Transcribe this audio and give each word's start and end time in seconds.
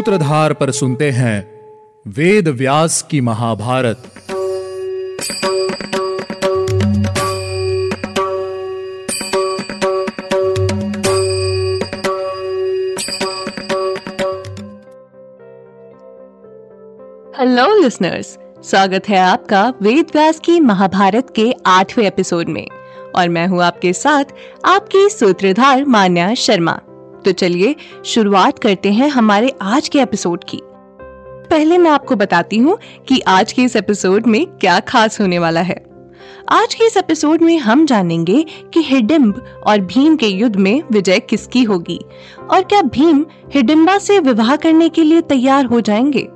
सूत्रधार 0.00 0.52
पर 0.52 0.70
सुनते 0.70 1.10
हैं 1.10 1.60
वेद 2.06 2.48
व्यास 2.48 3.02
की 3.10 3.20
महाभारत। 3.20 3.96
हेलो 17.38 17.82
लिसनर्स 17.82 18.38
स्वागत 18.64 19.08
है 19.08 19.18
आपका 19.18 19.72
वेद 19.82 20.06
व्यास 20.14 20.40
की 20.40 20.60
महाभारत 20.60 21.32
के 21.36 21.52
आठवें 21.66 22.06
एपिसोड 22.06 22.48
में। 22.48 22.66
और 23.16 23.28
मैं 23.28 23.46
हूँ 23.46 23.62
आपके 23.62 23.92
साथ 23.92 24.24
आपकी 24.64 25.08
सूत्रधार 25.08 25.84
मान्या 25.84 26.34
शर्मा। 26.34 26.80
तो 27.24 27.32
चलिए 27.32 27.76
शुरुआत 28.04 28.58
करते 28.58 28.92
हैं 28.92 29.08
हमारे 29.08 29.52
आज 29.62 29.88
के 29.88 30.00
एपिसोड 30.00 30.44
की। 30.44 30.60
पहले 31.50 31.78
मैं 31.78 31.90
आपको 31.90 32.16
बताती 32.16 32.58
हूँ 32.58 32.78
कि 33.08 33.20
आज 33.20 33.52
के 33.52 33.62
इस 33.62 33.76
एपिसोड 33.76 34.26
में 34.26 34.46
क्या 34.46 34.80
खास 34.80 35.20
होने 35.20 35.38
वाला 35.38 35.60
है। 35.60 35.86
आज 36.48 36.74
के 36.74 36.86
इस 36.86 36.96
एपिसोड 36.96 37.42
में 37.42 37.58
हम 37.58 37.86
जानेंगे 37.86 38.46
कि 38.74 38.80
हिडिम्ब 38.80 39.62
और 39.66 39.80
भीम 39.80 40.16
के 40.16 40.26
युद्ध 40.26 40.56
में 40.56 40.82
विजय 40.92 41.18
किसकी 41.18 41.62
होगी 41.62 42.00
और 42.50 42.62
क्या 42.62 42.82
भीम 42.82 43.26
हिडिम्बा 43.54 43.98
से 43.98 44.18
विवाह 44.18 44.56
करने 44.56 44.88
के 44.88 45.04
लिए 45.04 45.20
तैयार 45.20 45.64
हो 45.64 45.80
जाएँगे। 45.80 46.28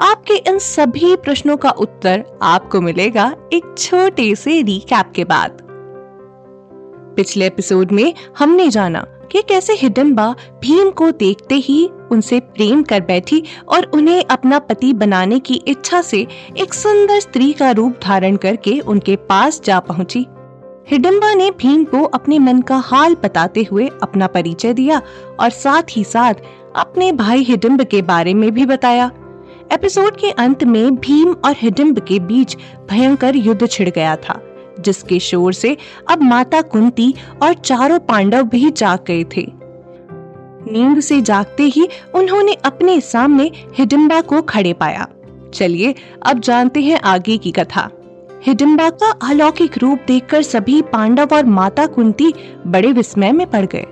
आपके 0.00 0.34
इन 0.34 0.58
सभी 0.58 1.16
प्रश्नों 1.16 1.56
का 1.56 1.70
उत्तर 1.70 2.24
आपको 2.42 2.80
मिलेगा 2.80 3.36
एक 3.52 3.74
छोटे 3.78 4.34
से 4.34 4.62
रिकैप 4.62 5.12
के 5.16 5.24
बाद। 5.24 5.58
पिछले 7.16 7.46
एपिसोड 7.46 7.92
में 7.92 8.14
हमने 8.38 8.68
जाना 8.68 9.06
कि 9.32 9.42
कैसे 9.42 9.72
हिडम्बा 9.72 10.34
भीम 10.60 10.90
को 10.90 11.10
देखते 11.10 11.54
ही 11.54 11.90
उनसे 12.12 12.40
प्रेम 12.40 12.82
कर 12.82 13.00
बैठी 13.00 13.42
और 13.68 13.84
उन्हें 13.84 14.24
अपना 14.24 14.58
पति 14.58 14.92
बनाने 14.92 15.38
की 15.38 15.54
इच्छा 15.54 16.02
से 16.02 16.26
एक 16.58 16.74
सुंदर 16.74 17.20
स्त्री 17.20 17.52
का 17.52 17.70
रूप 17.70 18.00
धारण 18.02 18.36
करके 18.36 18.78
उनके 18.80 19.16
पास 19.16 19.60
जा 19.64 19.80
पहुँची। 19.80 20.26
हिडम्बा 20.90 21.34
ने 21.34 21.50
भीम 21.50 21.84
को 21.84 22.02
अपने 22.02 22.38
मन 22.38 22.60
का 22.60 22.76
हाल 22.76 23.14
बताते 23.14 23.66
हुए 23.70 23.88
अपना 24.02 24.26
परिचय 24.26 24.72
दिया 24.72 25.02
और 25.40 25.50
साथ 25.50 25.96
ही 25.96 26.04
साथ 26.04 26.34
अपने 26.76 27.12
भाई 27.12 27.42
हिडम्ब 27.42 27.82
के 27.82 28.02
बारे 28.02 28.34
में 28.34 28.50
भी 28.52 28.66
बताया। 28.66 29.10
एपिसोड 29.72 30.16
के 30.16 30.30
अंत 30.30 30.64
में 30.64 30.96
भीम 30.96 31.32
और 31.44 31.54
हिडम्ब 31.58 31.98
के 31.98 32.18
बीच 32.18 32.56
भयंकर 32.90 33.36
युद्ध 33.36 33.68
छिड़ 33.68 33.90
गया 33.90 34.16
था। 34.16 34.40
जिसके 34.80 35.18
शोर 35.20 35.52
से 35.52 35.76
अब 36.10 36.22
माता 36.22 36.60
कुंती 36.62 37.14
और 37.42 37.54
चारों 37.54 37.98
पांडव 37.98 38.42
भी 38.42 38.70
जाग 38.70 39.04
गए 39.06 39.24
थे। 39.36 39.46
नींद 40.72 41.00
से 41.00 41.20
जागते 41.22 41.62
ही 41.64 41.88
उन्होंने 42.14 42.54
अपने 42.64 43.00
सामने 43.00 43.50
हिडिम्बा 43.74 44.20
को 44.20 44.40
खड़े 44.42 44.72
पाया। 44.72 45.06
चलिए, 45.54 45.94
अब 46.26 46.40
जानते 46.40 46.80
हैं 46.80 47.00
आगे 47.00 47.36
की 47.36 47.50
कथा। 47.50 47.88
हिडिम्बा 48.42 48.88
का 48.90 49.10
अलौकिक 49.22 49.78
रूप 49.78 50.00
देखकर 50.06 50.42
सभी 50.42 50.80
पांडव 50.82 51.28
और 51.32 51.44
माता 51.44 51.86
कुंती 51.86 52.32
बड़े 52.66 52.92
विस्मय 52.92 53.32
में 53.32 53.46
पड़ 53.46 53.64
गए। 53.66 53.86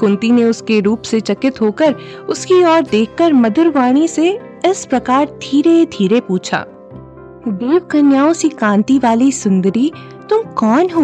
कुंती 0.00 0.30
ने 0.30 0.44
उसके 0.44 0.80
रूप 0.80 1.02
से 1.02 1.20
चकित 1.20 1.60
होकर 1.60 1.94
उसकी 2.28 2.62
ओर 2.64 2.80
देखकर 2.82 3.32
मधुर 3.32 3.68
वाणी 3.70 4.06
से 4.08 4.38
इस 4.66 4.84
प्रकार 4.86 5.26
धीरे 5.42 5.84
धीरे 5.86 6.20
पूछा, 6.20 6.64
देव 7.48 7.78
कन्याओं 7.80 8.32
सी 8.32 8.48
कांति 8.48 8.98
वाली 8.98 9.30
सुंदरी 9.32 9.90
तुम 10.32 10.42
कौन 10.42 10.90
हो 10.90 11.02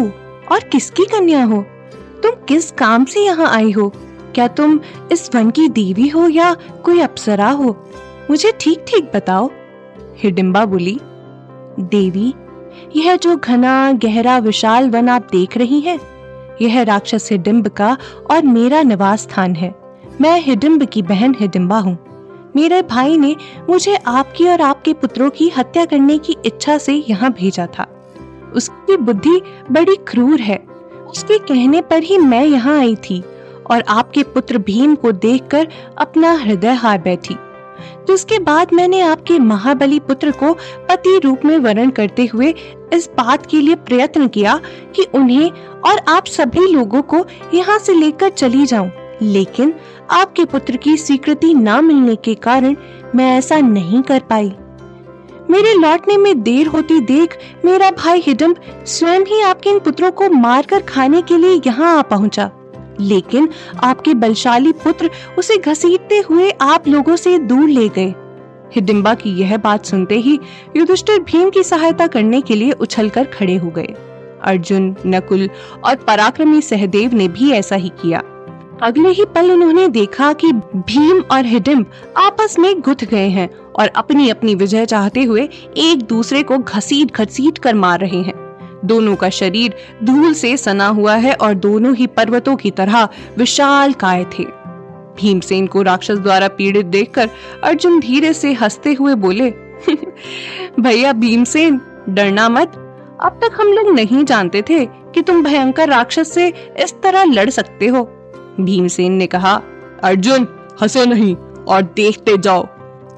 और 0.51 0.63
किसकी 0.71 1.03
कन्या 1.05 1.43
हो? 1.43 1.61
तुम 2.23 2.31
किस 2.47 2.69
काम 2.71 3.03
से 3.05 3.19
यहाँ 3.19 3.47
आई 3.47 3.71
हो? 3.71 3.87
क्या 4.35 4.47
तुम 4.47 4.79
इस 5.11 5.29
वन 5.35 5.49
की 5.49 5.67
देवी 5.69 6.07
हो 6.07 6.27
या 6.27 6.53
कोई 6.85 6.99
अप्सरा 7.01 7.49
हो? 7.49 7.75
मुझे 8.29 8.51
ठीक 8.61 8.83
ठीक 8.87 9.11
बताओ। 9.15 9.49
हिडिम्बा 10.17 10.63
बोली 10.65 10.97
देवी 11.81 12.33
यह 12.95 13.15
जो 13.15 13.35
घना 13.35 13.91
गहरा 13.91 14.37
विशाल 14.37 14.89
वन 14.89 15.09
आप 15.09 15.27
देख 15.31 15.57
रही 15.57 15.79
हैं, 15.81 15.99
यह 16.61 16.81
राक्षस 16.83 17.29
हिडिम्ब 17.31 17.67
का 17.67 17.97
और 18.31 18.45
मेरा 18.45 18.81
निवास 18.83 19.21
स्थान 19.21 19.55
है। 19.55 19.73
मैं 20.21 20.39
हिडिम्ब 20.41 20.85
की 20.85 21.01
बहन 21.03 21.35
हिडिम्बा 21.39 21.79
हूँ। 21.79 21.97
मेरे 22.55 22.81
भाई 22.81 23.17
ने 23.17 23.35
मुझे 23.69 23.95
आपकी 24.07 24.47
और 24.47 24.61
आपके 24.61 24.93
पुत्रों 24.93 25.29
की 25.29 25.51
हत्या 25.57 25.85
करने 25.85 26.17
की 26.17 26.37
इच्छा 26.45 26.77
से 26.77 27.03
यहाँ 27.09 27.31
भेजा 27.31 27.67
था। 27.79 27.87
उसकी 28.55 28.97
बुद्धि 28.97 29.41
बड़ी 29.71 29.95
क्रूर 30.07 30.39
है। 30.39 30.57
उसके 31.09 31.37
कहने 31.37 31.81
पर 31.81 32.03
ही 32.03 32.17
मैं 32.17 32.45
यहाँ 32.45 32.77
आई 32.79 32.95
थी 32.95 33.23
और 33.71 33.83
आपके 33.89 34.23
पुत्र 34.23 34.57
भीम 34.57 34.95
को 34.95 35.11
देखकर 35.11 35.67
अपना 35.97 36.31
हृदय 36.33 36.73
हार 36.73 36.97
बैठी। 36.97 37.35
इसके 38.13 38.39
बाद 38.39 38.73
मैंने 38.73 39.01
आपके 39.01 39.37
महाबली 39.39 39.99
पुत्र 39.99 40.31
को 40.31 40.53
पति 40.89 41.17
रूप 41.19 41.45
में 41.45 41.57
वर्ण 41.57 41.89
करते 41.89 42.25
हुए 42.25 42.53
इस 42.93 43.09
बात 43.17 43.45
के 43.45 43.61
लिए 43.61 43.75
प्रयत्न 43.75 44.27
किया 44.27 44.59
कि 44.95 45.03
उन्हें 45.15 45.49
और 45.85 45.99
आप 46.07 46.25
सभी 46.25 46.65
लोगों 46.67 47.01
को 47.01 47.25
यहाँ 47.53 47.77
से 47.79 47.93
लेकर 47.93 48.29
चली 48.29 48.65
जाऊँ। 48.65 48.91
लेकिन 49.21 49.73
आपके 50.11 50.45
पुत्र 50.45 50.77
की 50.77 50.97
स्वीकृति 50.97 51.53
न 51.53 51.83
मिलने 51.85 52.15
के 52.15 52.35
कारण 52.35 52.75
मैं 53.15 53.37
ऐसा 53.37 53.57
नहीं 53.57 54.01
कर 54.01 54.19
पाई। 54.19 54.53
मेरे 55.49 55.73
लौटने 55.73 56.17
में 56.17 56.41
देर 56.43 56.67
होती 56.67 56.99
देख 56.99 57.37
मेरा 57.65 57.89
भाई 57.91 58.19
हिडम्ब 58.19 58.55
स्वयं 58.85 59.19
ही 59.19 59.41
आपके 59.41 59.69
इन 59.69 59.79
पुत्रों 59.79 60.11
को 60.11 60.29
मारकर 60.29 60.81
खाने 60.81 61.21
के 61.21 61.37
लिए 61.37 61.61
यहाँ 61.67 61.97
आ 61.97 62.01
पहुँचा। 62.01 62.49
लेकिन 62.99 63.49
आपके 63.83 64.13
बलशाली 64.13 64.71
पुत्र 64.71 65.09
उसे 65.37 65.57
घसीटते 65.57 66.17
हुए 66.19 66.49
आप 66.61 66.87
लोगों 66.87 67.15
से 67.15 67.37
दूर 67.39 67.69
ले 67.69 67.89
गए। 67.89 68.13
हिडिम्बा 68.75 69.13
की 69.13 69.29
यह 69.29 69.57
बात 69.57 69.85
सुनते 69.85 70.15
ही 70.15 70.39
युधिष्ठिर 70.75 71.19
भीम 71.19 71.49
की 71.49 71.63
सहायता 71.63 72.07
करने 72.07 72.41
के 72.41 72.55
लिए 72.55 72.71
उछलकर 72.71 73.23
खड़े 73.23 73.55
हो 73.55 73.69
गए। 73.69 73.93
अर्जुन, 74.43 74.95
नकुल 75.05 75.49
और 75.83 75.95
पराक्रमी 75.95 76.61
सहदेव 76.61 77.13
ने 77.13 77.27
भी 77.27 77.51
ऐसा 77.51 77.75
ही 77.75 77.89
किया। 77.89 78.21
अगले 78.81 79.09
ही 79.09 79.25
पल 79.25 79.51
उन्होंने 79.51 79.87
देखा 79.87 80.33
कि 80.33 80.51
भीम 80.75 81.21
और 81.31 81.45
हिडिम्ब 81.45 81.85
आपस 82.17 82.59
में 82.59 82.79
गुथ 82.79 83.05
गए 83.05 83.27
हैं 83.27 83.49
और 83.75 83.87
अपनी 83.87 84.29
अपनी 84.29 84.55
विजय 84.55 84.85
चाहते 84.85 85.23
हुए 85.23 85.49
एक 85.77 86.03
दूसरे 86.03 86.43
को 86.43 86.57
घसीट 86.57 87.11
घसीट 87.11 87.57
कर 87.57 87.73
मार 87.73 87.99
रहे 87.99 88.21
हैं। 88.21 88.57
दोनों 88.85 89.15
का 89.15 89.29
शरीर 89.29 89.73
धूल 90.03 90.33
से 90.33 90.57
सना 90.57 90.87
हुआ 90.87 91.15
है 91.15 91.33
और 91.33 91.53
दोनों 91.53 91.95
ही 91.95 92.07
पर्वतों 92.07 92.55
की 92.55 92.71
तरह 92.71 93.09
विशाल 93.37 93.93
काय 93.93 94.23
थे। 94.23 94.43
भीमसेन 95.21 95.67
को 95.67 95.81
राक्षस 95.81 96.17
द्वारा 96.17 96.47
पीड़ित 96.47 96.85
देखकर 96.85 97.29
अर्जुन 97.63 97.99
धीरे 97.99 98.33
से 98.33 98.53
हँसते 98.53 98.93
हुए 98.93 99.15
बोले, 99.15 99.49
भैया 100.79 101.13
भीमसेन, 101.13 101.81
डरना 102.09 102.49
मत। 102.49 102.71
अब 103.21 103.39
तक 103.43 103.57
हम 103.61 103.67
लोग 103.67 103.95
नहीं 103.95 104.25
जानते 104.25 104.61
थे 104.61 104.85
कि 104.85 105.21
तुम 105.21 105.43
भयंकर 105.43 105.89
राक्षस 105.89 106.31
से 106.31 106.47
इस 106.79 106.95
तरह 107.03 107.23
लड़ 107.23 107.49
सकते 107.49 107.87
हो। 107.87 108.15
भीमसेन 108.59 109.11
ने 109.11 109.27
कहा, 109.27 109.61
अर्जुन, 110.03 110.47
हंसो 110.81 111.05
नहीं 111.05 111.35
और 111.67 111.81
देखते 111.81 112.37
जाओ। 112.37 112.63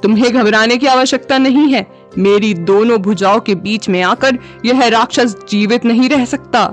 तुम्हें 0.03 0.33
घबराने 0.33 0.77
की 0.77 0.87
आवश्यकता 0.87 1.37
नहीं 1.37 1.73
है। 1.73 1.87
मेरी 2.17 2.53
दोनों 2.53 2.97
भुजाओं 2.97 3.39
के 3.39 3.55
बीच 3.55 3.89
में 3.89 4.01
आकर 4.01 4.37
यह 4.65 4.87
राक्षस 4.87 5.35
जीवित 5.49 5.85
नहीं 5.85 6.09
रह 6.09 6.25
सकता। 6.25 6.63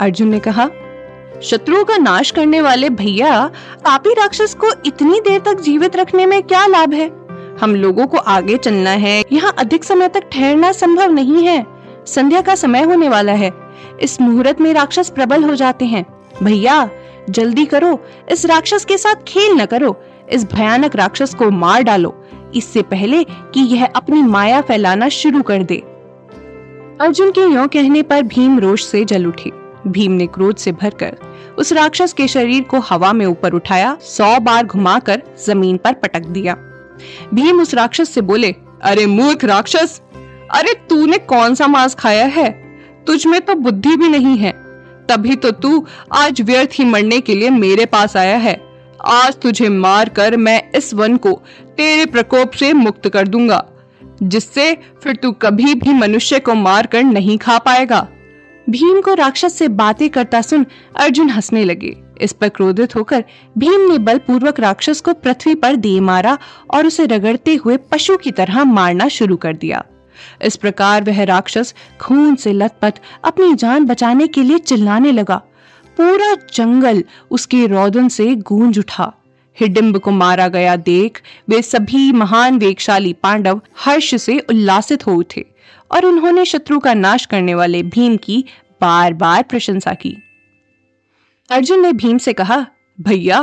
अर्जुन 0.00 0.28
ने 0.28 0.40
कहा, 0.40 0.70
शत्रुओं 1.42 1.84
का 1.84 1.96
नाश 1.96 2.30
करने 2.30 2.60
वाले 2.60 2.90
भैया, 2.90 3.50
आप 3.86 4.02
ही 4.06 4.12
राक्षस 4.12 4.54
को 4.54 4.66
इतनी 4.86 5.20
देर 5.20 5.40
तक 5.40 5.60
जीवित 5.60 5.96
रखने 5.96 6.26
में 6.26 6.42
क्या 6.42 6.66
लाभ 6.66 6.94
है? 6.94 7.20
हम 7.60 7.74
लोगों 7.74 8.06
को 8.06 8.18
आगे 8.18 8.56
चलना 8.56 8.90
है। 8.90 9.24
यहाँ 9.32 9.54
अधिक 9.58 9.84
समय 9.84 10.08
तक 10.08 10.22
ठहरना 10.32 10.72
संभव 10.72 11.12
नहीं 11.12 11.46
है। 11.46 11.66
संध्या 12.06 12.40
का 12.40 12.54
समय 12.54 12.82
होने 12.82 13.08
वाला 13.08 13.32
है। 13.32 13.52
इस 14.00 14.20
मुहूर्त 14.20 14.60
में 14.60 14.74
राक्षस 14.74 15.10
प्रबल 15.10 15.44
हो 15.44 15.54
जाते 15.54 15.84
हैं। 15.84 16.06
भैया 16.42 16.90
जल्दी 17.30 17.64
करो, 17.64 18.04
इस 18.30 18.46
राक्षस 18.46 18.84
के 18.84 18.98
साथ 18.98 19.14
खेल 19.14 19.52
न 19.52 19.66
करो, 19.66 20.02
इस 20.30 20.52
भयानक 20.52 20.96
राक्षस 20.96 21.34
को 21.34 21.50
मार 21.50 21.82
डालो, 21.82 22.24
इससे 22.54 22.82
पहले 22.82 23.24
कि 23.24 23.60
यह 23.60 23.86
अपनी 23.86 24.22
माया 24.22 24.60
फैलाना 24.60 25.08
शुरू 25.08 25.42
कर 25.42 25.62
दे। 25.62 25.76
अर्जुन 27.00 27.30
के 27.30 27.40
यो 27.40 27.66
कहने 27.66 28.02
पर 28.02 28.22
भीम 28.22 28.58
रोष 28.58 28.84
से 28.84 29.04
जल 29.04 29.26
उठे। 29.26 29.50
भीम 29.86 30.12
ने 30.12 30.26
क्रोध 30.26 30.56
से 30.56 30.72
भरकर 30.72 31.16
उस 31.58 31.72
राक्षस 31.72 32.12
के 32.12 32.28
शरीर 32.28 32.62
को 32.62 32.78
हवा 32.78 33.12
में 33.12 33.26
ऊपर 33.26 33.52
उठाया, 33.52 33.98
सौ 34.00 34.40
बार 34.40 34.66
घुमाकर 34.66 35.22
ज़मीन 35.46 35.76
पर 35.76 35.92
पटक 35.92 36.20
दिया। 36.20 36.54
भीम 37.34 37.60
उस 37.60 37.74
राक्षस 37.74 38.10
से 38.10 38.20
बोले, 38.20 38.54
अरे 38.82 39.06
मूर्ख 39.06 39.44
राक्षस! 39.44 40.02
अरे 40.50 40.74
तूने 40.74 41.18
कौन 41.18 41.54
सा 41.54 41.66
मांस 41.66 41.94
खाया 41.94 42.26
है? 42.26 42.50
तुझ 43.06 43.26
में 43.26 43.40
तो 43.40 43.54
बुद्धि 43.54 43.96
भी 43.96 44.08
नहीं 44.08 44.38
है। 44.38 44.69
तभी 45.10 45.36
तो 45.36 45.50
तू 45.52 45.86
आज 46.12 46.40
व्यर्थ 46.40 46.70
ही 46.74 46.84
मरने 46.84 47.20
के 47.20 47.34
लिए 47.34 47.50
मेरे 47.50 47.84
पास 47.86 48.16
आया 48.16 48.36
है। 48.36 48.60
आज 49.06 49.36
तुझे 49.36 49.68
मार 49.68 50.08
कर 50.08 50.36
मैं 50.36 50.62
इस 50.76 50.92
वन 50.94 51.16
को 51.16 51.32
तेरे 51.76 52.04
प्रकोप 52.06 52.50
से 52.50 52.72
मुक्त 52.72 53.08
कर 53.08 53.28
दूँगा, 53.28 53.64
जिससे 54.22 54.72
फिर 55.02 55.16
तू 55.16 55.32
कभी 55.32 55.74
भी 55.74 55.92
मनुष्य 55.92 56.38
को 56.38 56.54
मार 56.54 56.86
कर 56.86 57.02
नहीं 57.02 57.36
खा 57.38 57.58
पाएगा। 57.58 58.06
भीम 58.66 59.00
को 59.00 59.14
राक्षस 59.14 59.54
से 59.54 59.68
बातें 59.68 60.08
करता 60.10 60.40
सुन 60.42 60.66
अर्जुन 60.96 61.30
हंसने 61.30 61.64
लगे। 61.64 61.96
इस 62.20 62.32
पर 62.32 62.48
क्रोधित 62.48 62.94
होकर 62.96 63.24
भीम 63.58 63.90
ने 63.90 63.98
बलपूर्वक 63.98 64.60
राक्षस 64.60 65.00
को 65.00 65.12
पृथ्वी 65.14 65.54
पर 65.54 65.76
दे 65.76 65.98
मारा 66.00 66.36
और 66.74 66.86
उसे 66.86 67.06
रगड़ते 67.06 67.54
हुए 67.54 67.76
पशु 67.92 68.16
की 68.16 68.30
तरह 68.30 68.64
मारना 68.64 69.08
शुरू 69.08 69.36
कर 69.36 69.56
दिया। 69.56 69.84
इस 70.42 70.56
प्रकार 70.56 71.04
वह 71.04 71.22
राक्षस 71.24 71.74
खून 72.00 72.34
से 72.34 72.52
लथपथ 72.52 73.00
अपनी 73.24 73.54
जान 73.54 73.84
बचाने 73.84 74.26
के 74.26 74.42
लिए 74.42 74.58
चिल्लाने 74.58 75.12
लगा। 75.12 75.36
पूरा 75.96 76.34
जंगल 76.54 77.02
उसके 77.30 77.66
रोदन 77.66 78.08
से 78.08 78.34
गूंज 78.34 78.78
उठा। 78.78 79.12
हिडिम्ब 79.56 79.98
को 79.98 80.10
मारा 80.10 80.48
गया 80.48 80.76
देख 80.76 81.20
वे 81.48 81.62
सभी 81.62 82.12
महान 82.12 82.58
वेगशाली 82.58 83.12
पांडव 83.12 83.60
हर्ष 83.84 84.14
से 84.14 84.38
उल्लासित 84.38 85.06
हो 85.06 85.14
उठे 85.14 85.44
और 85.90 86.04
उन्होंने 86.04 86.44
शत्रु 86.44 86.78
का 86.78 86.94
नाश 86.94 87.26
करने 87.26 87.54
वाले 87.54 87.82
भीम 87.82 88.16
की 88.16 88.44
बार 88.80 89.12
बार 89.12 89.42
प्रशंसा 89.42 89.94
की। 89.94 90.16
अर्जुन 91.50 91.82
ने 91.82 91.92
भीम 91.92 92.18
से 92.18 92.32
कहा, 92.32 92.66
भैया, 93.00 93.38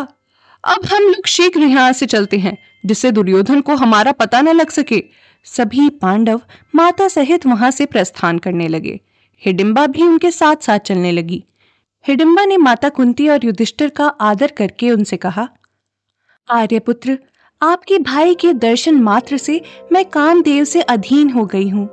अब 0.63 0.85
हम 0.85 1.03
लोग 1.03 1.27
शीघ्र 1.27 1.61
यहाँ 1.61 1.91
से 1.93 2.05
चलते 2.05 2.37
हैं, 2.37 2.57
जिससे 2.85 3.11
दुर्योधन 3.11 3.61
को 3.61 3.75
हमारा 3.75 4.11
पता 4.11 4.41
न 4.41 4.49
लग 4.49 4.69
सके। 4.69 5.03
सभी 5.47 5.89
पांडव 5.91 6.41
माता 6.75 7.07
सहित 7.07 7.45
वहाँ 7.45 7.71
से 7.71 7.85
प्रस्थान 7.85 8.39
करने 8.39 8.67
लगे। 8.67 8.99
हिडिम्बा 9.43 9.85
भी 9.87 10.03
उनके 10.03 10.31
साथ 10.31 10.55
साथ 10.55 10.79
चलने 10.79 11.11
लगी। 11.11 11.43
हिडिम्बा 12.05 12.45
ने 12.45 12.57
माता 12.57 12.89
कुंती 12.89 13.27
और 13.29 13.45
युधिष्ठिर 13.45 13.89
का 13.89 14.07
आदर 14.07 14.51
करके 14.51 14.91
उनसे 14.91 15.17
कहा, 15.17 15.47
आर्यपुत्र, 16.47 17.17
आपके 17.61 17.97
भाई 17.99 18.35
के 18.35 18.53
दर्शन 18.53 18.95
मात्र 18.95 19.37
से 19.37 19.61
मैं 19.91 20.03
कामदेव 20.05 20.63
से 20.63 20.81
अधीन 20.81 21.29
हो 21.29 21.45
गई 21.45 21.69
हूँ 21.69 21.87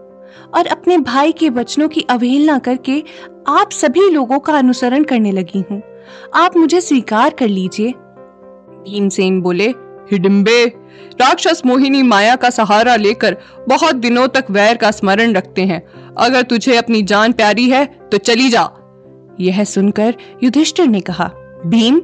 और 0.54 0.66
अपने 0.66 0.98
भाई 0.98 1.32
के 1.32 1.48
वचनों 1.50 1.88
की 1.88 2.00
अवहेलना 2.00 2.58
करके 2.58 3.02
आप 3.48 3.70
सभी 3.70 4.08
लोगों 4.10 4.38
का 4.38 4.58
अनुसरण 4.58 5.04
करने 5.04 5.32
लगी 5.32 5.64
हूँ। 5.70 5.82
आप 6.34 6.56
मुझे 6.56 6.80
स्वीकार 6.80 7.30
कर 7.30 7.48
लीजिए। 7.48 7.92
भीमसेन 8.84 9.40
बोले 9.40 9.72
हिडिम्बे, 10.10 10.64
राक्षस 11.20 11.62
मोहिनी 11.66 12.02
माया 12.02 12.36
का 12.36 12.50
सहारा 12.50 12.96
लेकर 12.96 13.36
बहुत 13.68 13.94
दिनों 13.94 14.26
तक 14.28 14.44
वैर 14.50 14.76
का 14.76 14.90
स्मरण 14.90 15.32
रखते 15.32 15.62
हैं। 15.62 15.82
अगर 16.18 16.42
तुझे 16.42 16.76
अपनी 16.76 17.02
जान 17.02 17.32
प्यारी 17.32 17.68
है 17.70 17.84
तो 18.12 18.18
चली 18.18 18.48
जा। 18.48 18.68
यह 19.40 19.64
सुनकर 19.64 20.14
युधिष्ठिर 20.42 20.86
ने 20.86 21.00
कहा, 21.00 21.30
भीम, 21.66 22.00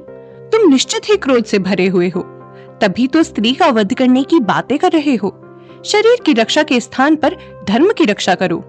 तुम 0.53 0.69
निश्चित 0.69 1.09
ही 1.11 1.17
क्रोध 1.17 1.45
से 1.45 1.59
भरे 1.59 1.87
हुए 1.87 2.09
हो। 2.09 2.21
तभी 2.83 3.07
तो 3.07 3.23
स्त्री 3.23 3.53
का 3.53 3.69
वध 3.69 3.95
करने 3.95 4.23
की 4.23 4.41
बातें 4.41 4.79
कर 4.79 4.93
रहे 4.93 5.15
हो। 5.15 5.31
शरीर 5.85 6.19
की 6.27 6.33
रक्षा 6.33 6.63
के 6.63 6.81
स्थान 6.81 7.17
पर 7.17 7.37
धर्म 7.69 7.93
की 7.93 8.05
रक्षा 8.05 8.35
करो। 8.35 8.65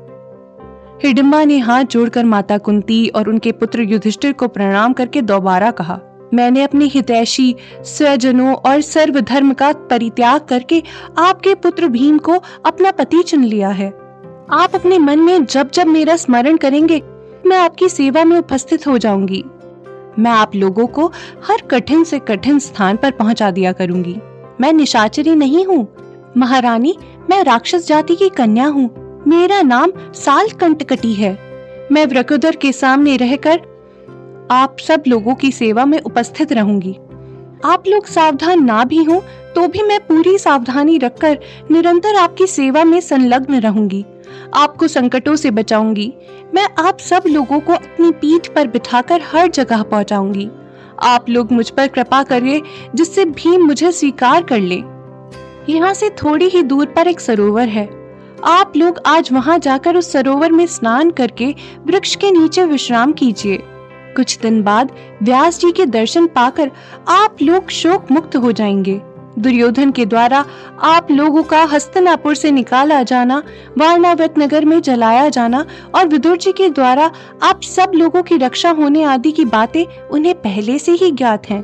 हिडिम्बा 1.03 1.43
ने 1.43 1.57
हाथ 1.59 1.83
जोड़कर 1.83 2.25
माता 2.25 2.57
कुंती 2.57 3.07
और 3.07 3.29
उनके 3.29 3.51
पुत्र 3.51 3.81
युधिष्ठिर 3.81 4.33
को 4.33 4.47
प्रणाम 4.47 4.93
करके 4.93 5.21
दोबारा 5.21 5.71
कहा 5.71 5.99
मैंने 6.33 6.63
अपने 6.63 6.85
हितैषी 6.85 7.55
स्वजनों 7.83 8.53
और 8.55 8.81
सर्वधर्म 8.81 9.53
का 9.53 9.71
परित्याग 9.71 10.41
करके 10.41 10.83
आपके 11.17 11.55
पुत्र 11.55 11.87
भीम 11.87 12.17
को 12.17 12.33
अपना 12.65 12.91
पति 12.91 13.23
चुन 13.23 13.43
लिया 13.43 13.69
है। 13.69 13.89
आप 14.51 14.75
अपने 14.75 14.99
मन 14.99 15.19
में 15.19 15.45
जब 15.45 15.71
जब 15.71 15.87
मेरा 15.87 16.15
स्मरण 16.15 16.57
करेंगे, 16.57 17.01
मैं 17.45 17.57
आपकी 17.57 17.89
सेवा 17.89 18.23
में 18.23 18.37
उपस्थित 18.37 18.87
हो 18.87 18.97
जाऊँगी। 18.97 19.43
मैं 20.19 20.31
आप 20.31 20.55
लोगों 20.55 20.87
को 20.87 21.11
हर 21.47 21.61
कठिन 21.71 22.03
से 22.03 22.19
कठिन 22.19 22.59
स्थान 22.59 22.97
पर 22.97 23.11
पहुँचा 23.11 23.51
दिया 23.51 23.71
करूँगी। 23.71 24.15
मैं 24.61 24.73
निशाचरी 24.73 25.35
नहीं 25.35 25.65
हूँ। 25.65 25.87
महारानी, 26.37 26.97
मैं 27.29 27.43
राक्षस 27.43 27.87
जाति 27.87 28.15
की 28.15 28.29
कन्या 28.29 28.67
हूँ। 28.67 28.89
मेरा 29.27 29.61
नाम 29.61 29.91
साल 30.13 30.49
कंटकटी 30.49 31.13
है। 31.13 31.37
मैं 31.91 32.05
व्रकोदर 32.05 32.55
के 32.55 32.71
सामने 32.71 33.17
रहकर 33.17 33.70
आप 34.51 34.77
सब 34.79 35.03
लोगों 35.07 35.33
की 35.35 35.51
सेवा 35.51 35.83
में 35.85 35.99
उपस्थित 35.99 36.51
रहूँगी। 36.53 36.91
आप 37.65 37.83
लोग 37.87 38.05
सावधान 38.05 38.63
ना 38.63 38.83
भी 38.83 39.03
हो 39.03 39.19
तो 39.55 39.67
भी 39.67 39.83
मैं 39.83 39.99
पूरी 39.99 40.37
सावधानी 40.37 40.97
रखकर 40.97 41.37
निरंतर 41.71 42.15
आपकी 42.15 42.47
सेवा 42.47 42.83
में 42.83 42.99
संलग्न 43.01 43.59
रहूँगी। 43.59 44.03
आपको 44.53 44.87
संकटों 44.87 45.35
से 45.35 45.51
बचाऊँगी। 45.51 46.11
मैं 46.55 46.67
आप 46.79 46.99
सब 46.99 47.23
लोगों 47.27 47.59
को 47.59 47.73
अपनी 47.73 48.11
पीठ 48.11 48.47
पर 48.47 48.67
बिठाकर 48.67 49.21
हर 49.31 49.47
जगह 49.49 49.83
पहुंचाऊँगी। 49.83 50.49
आप 51.03 51.29
लोग 51.29 51.51
मुझ 51.51 51.69
पर 51.69 51.87
कृपा 51.87 52.23
करिए, 52.23 52.61
जिससे 52.95 53.25
भीम 53.25 53.65
मुझे 53.65 53.91
स्वीकार 53.91 54.43
कर 54.43 54.59
ले। 54.59 54.83
यहाँ 55.73 55.93
से 55.93 56.09
थोड़ी 56.23 56.45
ही 56.45 56.63
दूर 56.63 56.85
पर 56.85 57.07
एक 57.07 57.19
सरोवर 57.19 57.67
है। 57.69 57.89
आप 58.43 58.77
लोग 58.77 59.01
आज 59.05 59.31
वहाँ 59.31 59.59
जाकर 59.59 59.97
उस 59.97 60.11
सरोवर 60.11 60.51
में 60.51 60.65
स्नान 60.67 61.11
करके 61.11 61.53
वृक्ष 61.87 62.15
के 62.15 62.31
नीचे 62.31 62.65
विश्राम 62.65 63.13
कीजिए। 63.13 63.63
कुछ 64.15 64.39
दिन 64.39 64.63
बाद 64.63 64.91
व्यास 65.23 65.59
जी 65.59 65.71
के 65.71 65.85
दर्शन 65.85 66.27
पाकर 66.27 66.71
आप 67.07 67.37
लोग 67.41 67.69
शोक 67.69 68.11
मुक्त 68.11 68.35
हो 68.35 68.51
जाएँगे। 68.51 69.01
दुर्योधन 69.39 69.91
के 69.91 70.05
द्वारा 70.05 70.45
आप 70.81 71.11
लोगों 71.11 71.43
का 71.43 71.63
हस्तनापुर 71.63 72.35
से 72.35 72.51
निकाला 72.51 73.03
जाना 73.03 73.43
वारणावत 73.77 74.33
नगर 74.39 74.65
में 74.65 74.81
जलाया 74.81 75.29
जाना 75.29 75.65
और 75.95 76.07
विदुर 76.07 76.37
जी 76.37 76.51
के 76.51 76.69
द्वारा 76.69 77.11
आप 77.43 77.61
सब 77.61 77.91
लोगों 77.95 78.23
की 78.23 78.37
रक्षा 78.37 78.69
होने 78.69 79.03
आदि 79.03 79.31
की 79.31 79.45
बातें 79.45 80.07
उन्हें 80.07 80.35
पहले 80.35 80.79
से 80.79 80.91
ही 80.91 81.11
ज्ञात 81.11 81.49
हैं। 81.49 81.63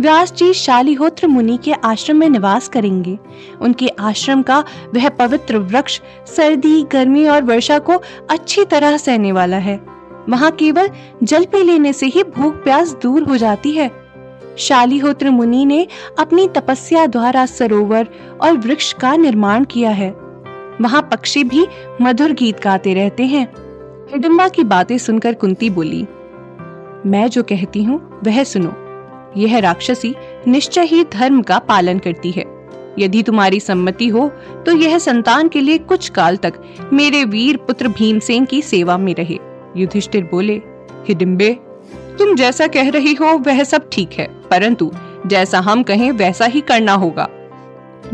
व्यास 0.00 0.32
जी 0.32 0.54
शालिहोत्र 0.54 1.26
मुनि 1.26 1.58
के 1.64 1.72
आश्रम 1.72 2.16
में 2.16 2.28
निवास 2.28 2.68
करेंगे। 2.68 3.18
उनके 3.60 3.88
आश्रम 3.88 4.42
का 4.42 4.64
वह 4.94 5.08
पवित्र 5.08 5.58
वृक्ष 5.58 6.00
सर्दी, 6.26 6.82
गर्मी 6.82 7.26
और 7.26 7.42
वर्षा 7.42 7.78
को 7.78 8.02
अच्छी 8.30 8.64
तरह 8.64 8.96
सहने 8.96 9.32
वाला 9.32 9.56
है। 9.56 10.01
वहाँ 10.28 10.50
केवल 10.50 10.88
जल 11.22 11.44
पी 11.44 11.62
लेने 11.62 11.92
से 11.92 12.06
ही 12.06 12.22
भूख 12.26 12.62
प्यास 12.64 12.92
दूर 13.02 13.22
हो 13.22 13.36
जाती 13.36 13.72
है। 13.72 13.90
शालीहोत्र 14.58 15.30
मुनि 15.30 15.64
ने 15.66 15.86
अपनी 16.18 16.46
तपस्या 16.48 17.06
द्वारा 17.06 17.44
सरोवर 17.46 18.08
और 18.40 18.56
वृक्ष 18.56 18.92
का 18.92 19.14
निर्माण 19.16 19.64
किया 19.64 19.90
है। 19.90 20.10
वहाँ 20.80 21.02
पक्षी 21.02 21.44
भी 21.44 21.66
मधुर 22.02 22.32
गीत 22.32 22.62
गाते 22.62 22.94
रहते 22.94 23.24
हैं। 23.24 23.46
हिडिम्बा 24.12 24.48
की 24.48 24.64
बातें 24.64 24.96
सुनकर 24.98 25.34
कुंती 25.34 25.70
बोली, 25.70 26.06
मैं 27.06 27.26
जो 27.28 27.42
कहती 27.42 27.82
हूँ, 27.82 28.00
वह 28.24 28.42
सुनो। 28.44 28.72
यह 29.36 29.58
राक्षसी 29.58 30.14
निश्चय 30.46 30.84
ही 30.84 31.04
धर्म 31.04 31.42
का 31.42 31.58
पालन 31.58 31.98
करती 31.98 32.30
है। 32.30 32.44
यदि 32.98 33.22
तुम्हारी 33.22 33.60
सम्मति 33.60 34.08
हो 34.08 34.28
तो 34.66 34.72
यह 34.72 34.98
संतान 34.98 35.48
के 35.48 35.60
लिए 35.60 35.78
कुछ 35.80 36.08
काल 36.08 36.36
तक 36.36 36.60
मेरे 36.92 37.24
वीर 37.24 37.56
पुत्र 37.56 37.88
भीमसेन 37.88 38.44
की 38.44 38.60
सेवा 38.62 38.96
में 38.98 39.14
रहे। 39.14 39.38
युधिष्ठिर 39.76 40.24
बोले 40.24 40.60
हिडिम्बे 41.08 41.52
तुम 42.18 42.34
जैसा 42.36 42.66
कह 42.66 42.90
रही 42.90 43.14
हो, 43.14 43.26
वह 43.38 43.62
सब 43.64 43.88
ठीक 43.92 44.12
है, 44.12 44.26
परंतु 44.50 44.90
जैसा 45.26 45.58
हम 45.60 45.82
कहें, 45.82 46.10
वैसा 46.12 46.44
ही 46.44 46.60
करना 46.60 46.92
होगा। 46.92 47.28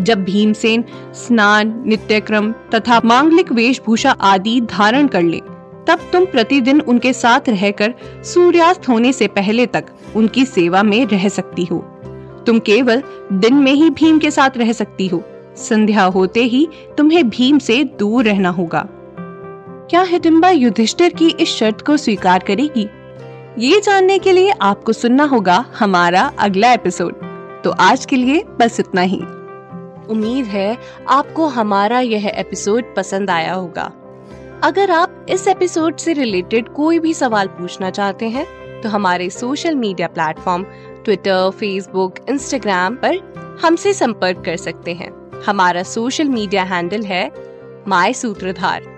जब 0.01 0.25
भीमसेन, 0.25 0.85
स्नान, 1.15 1.83
नित्यक्रम 1.87 2.53
तथा 2.75 3.01
मांगलिक 3.05 3.53
वेशभूषा 3.53 4.11
आदि 4.11 4.61
धारण 4.61 5.07
कर 5.07 5.23
ले, 5.23 5.41
तब 5.87 5.99
तुम 6.13 6.25
प्रतिदिन 6.25 6.81
उनके 6.81 7.13
साथ 7.13 7.49
रहकर 7.49 7.95
सूर्यास्त 8.25 8.89
होने 8.89 9.13
से 9.13 9.27
पहले 9.29 9.67
तक 9.67 9.85
उनकी 10.17 10.45
सेवा 10.45 10.83
में 10.83 11.07
रह 11.07 11.29
सकती 11.29 11.65
हो। 11.65 11.79
तुम 12.47 12.59
केवल 12.59 13.03
दिन 13.33 13.55
में 13.55 13.73
ही 13.73 13.91
भीम 13.91 14.19
के 14.19 14.31
साथ 14.31 14.57
रह 14.57 14.73
सकती 14.73 15.07
हो। 15.07 15.23
संध्या 15.57 16.05
होते 16.05 16.43
ही 16.43 16.69
तुम्हें 16.99 17.29
भीम 17.29 17.59
से 17.59 17.83
दूर 17.99 18.25
रहना 18.25 18.51
होगा। 18.51 18.87
क्या 19.91 20.01
हिडिम्बा 20.03 20.49
युधिष्ठिर 20.51 21.13
की 21.13 21.29
इस 21.31 21.49
शर्त 21.49 21.81
को 21.81 21.97
स्वीकार 21.97 22.39
करेगी? 22.39 22.83
ये 23.59 23.81
जानने 23.81 24.19
के 24.19 24.33
लिए 24.33 24.51
आपको 24.51 24.93
सुनना 24.93 25.25
होगा 25.25 25.65
हमारा 25.79 26.33
अगला 26.39 26.73
एपिसोड। 26.73 27.15
तो 27.65 27.71
आज 27.71 28.05
के 28.07 28.17
लिए 28.17 28.43
बस 28.61 28.81
इतना 28.81 29.01
ही। 29.01 29.19
उम्मीद 30.11 30.47
है 30.47 30.77
आपको 31.09 31.47
हमारा 31.47 32.01
यह 32.01 32.27
एपिसोड 32.27 32.95
पसंद 32.97 33.31
आया 33.31 33.55
होगा। 33.55 33.93
अगर 34.65 34.91
आप 34.91 35.27
इस 35.29 35.49
एपिसोड 35.49 35.97
से 35.97 36.13
रिलेटेड 36.13 36.69
कोई 36.69 36.99
भी 36.99 37.15
सवाल 37.15 37.47
पूछना 37.47 37.91
चाहते 37.91 38.29
हैं 38.29 38.47
तो 38.83 38.89
हमारे 38.89 39.31
social 39.31 39.75
media 39.75 40.09
platform 40.09 40.65
Twitter, 41.05 41.51
Facebook, 41.51 42.15
Instagram 42.29 42.95
पर 42.95 43.59
हमसे 43.63 43.95
संपर्क 43.95 44.43
कर 44.45 44.57
सकते 44.57 44.95
हैं। 44.95 45.43
हमारा 45.47 45.83
सोशल 45.83 46.29
मीडिया 46.29 46.63
हैंडल 46.63 47.03
है 47.03 47.31
माय 47.89 48.13
सूत्रधार। 48.13 48.98